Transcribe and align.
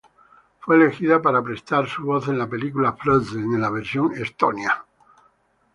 Fue 0.61 0.77
elegida 0.77 1.21
para 1.21 1.43
prestar 1.43 1.87
su 1.87 2.03
voz 2.03 2.27
en 2.27 2.39
la 2.39 2.49
película 2.49 2.93
Frozen, 2.93 3.53
en 3.53 3.61
la 3.61 3.69
versión 3.69 4.11
estonia. 4.15 4.83